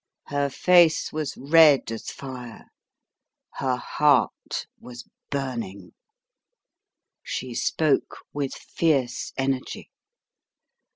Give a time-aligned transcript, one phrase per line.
[0.29, 2.65] Her face was red as fire;
[3.57, 5.91] her heart was burning.
[7.21, 9.91] She spoke with fierce energy.